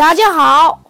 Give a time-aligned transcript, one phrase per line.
[0.00, 0.80] 大家好，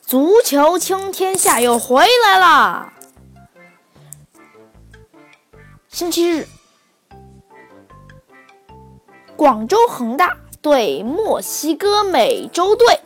[0.00, 2.94] 足球倾天下又回来啦！
[5.90, 6.48] 星期日，
[9.36, 12.98] 广州恒大对墨西哥美洲队，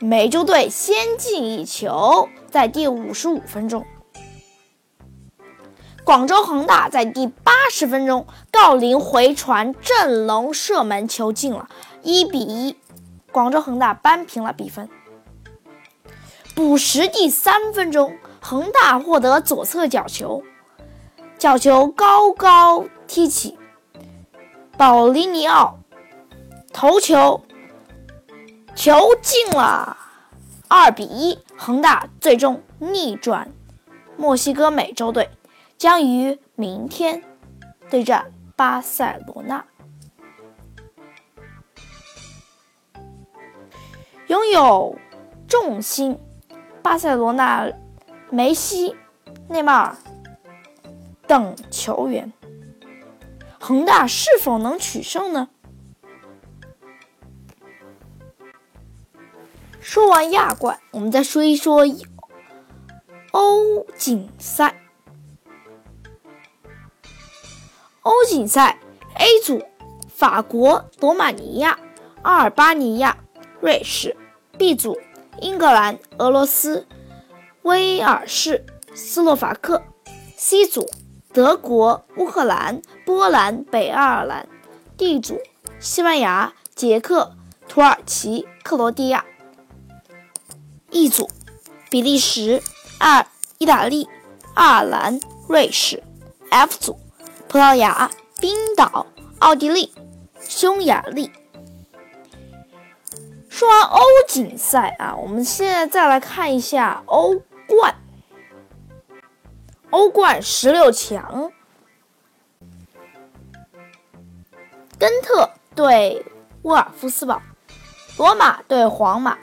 [0.00, 3.84] 美洲队先进一球，在第五十五分钟。
[6.04, 11.68] 广州恒大在第八十分钟，郜林回传，郑龙射门，球进了，
[12.02, 12.76] 一比一，
[13.30, 14.88] 广州恒大扳平了比分。
[16.56, 20.42] 补时第三分钟，恒大获得左侧角球，
[21.38, 23.56] 角球高高踢起，
[24.76, 25.78] 保利尼奥
[26.72, 27.42] 头球，
[28.74, 29.96] 球进了，
[30.66, 33.52] 二比一，恒大最终逆转
[34.16, 35.30] 墨西哥美洲队。
[35.82, 37.24] 将于明天
[37.90, 39.66] 对战巴塞罗那。
[44.28, 44.96] 拥有
[45.48, 46.20] 重心，
[46.84, 47.68] 巴塞罗那
[48.30, 48.94] 梅西、
[49.48, 49.96] 内马尔
[51.26, 52.32] 等球员，
[53.58, 55.48] 恒大是否能取胜呢？
[59.80, 61.82] 说完亚冠，我们再说一说
[63.32, 64.76] 欧锦赛。
[68.02, 68.80] 欧锦赛
[69.14, 69.62] A 组，
[70.08, 71.78] 法国、罗马尼亚、
[72.22, 73.16] 阿尔巴尼亚、
[73.60, 74.16] 瑞士
[74.58, 74.98] ；B 组，
[75.40, 76.84] 英格兰、俄罗斯、
[77.62, 79.84] 威尔士、斯洛伐克
[80.36, 80.90] ；C 组，
[81.32, 84.48] 德国、乌克兰、波兰、北爱尔兰
[84.98, 85.40] ；D 组，
[85.78, 87.36] 西班牙、捷克、
[87.68, 89.24] 土耳其、克罗地亚
[90.90, 91.30] ；E 组，
[91.88, 92.60] 比利时、
[92.98, 93.24] 二
[93.58, 94.08] 意大利、
[94.54, 96.02] 爱尔兰、瑞士
[96.50, 96.98] ；F 组。
[97.52, 99.06] 葡萄牙、冰岛、
[99.40, 99.92] 奥地利、
[100.40, 101.30] 匈牙利。
[103.50, 107.34] 说完欧锦赛啊，我们现在再来看一下欧
[107.68, 107.94] 冠。
[109.90, 111.52] 欧冠十六强，
[114.98, 116.24] 根特对
[116.62, 117.42] 沃尔夫斯堡，
[118.16, 119.36] 罗马对皇马，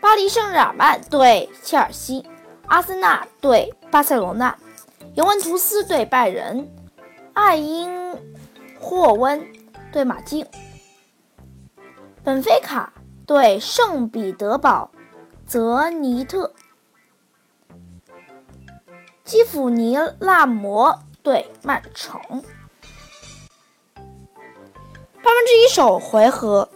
[0.00, 2.24] 巴黎圣日耳曼对切尔西，
[2.68, 4.56] 阿森纳对巴塞罗那，
[5.16, 6.70] 尤文图斯对拜仁。
[7.34, 7.90] 爱因
[8.78, 9.44] 霍温
[9.92, 10.46] 对马竞，
[12.22, 12.92] 本菲卡
[13.26, 14.92] 对圣彼得堡
[15.44, 16.54] 泽尼特，
[19.24, 22.20] 基辅尼纳摩对曼城。
[25.22, 26.68] 八分之一首回合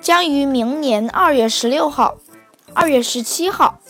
[0.00, 2.16] 将于明年二月十六号、
[2.74, 3.80] 二月十七号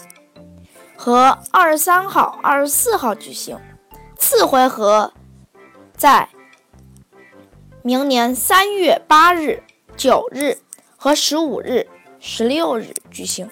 [0.97, 3.59] 和二十三号、二十四号举行，
[4.17, 5.13] 次回合。
[6.05, 6.29] 在
[7.83, 9.63] 明年三月八日、
[9.97, 10.59] 九日
[10.99, 11.89] 和十五日、
[12.21, 13.49] 十六日举行。